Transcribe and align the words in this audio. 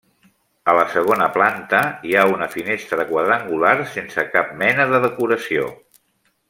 A 0.71 0.73
la 0.77 0.85
segona 0.93 1.27
planta 1.35 1.81
hi 2.09 2.15
ha 2.21 2.25
una 2.31 2.49
finestra 2.55 3.07
quadrangular 3.13 3.77
sense 3.95 4.27
cap 4.37 4.53
mena 4.65 4.93
de 4.95 5.07
decoració. 5.09 5.73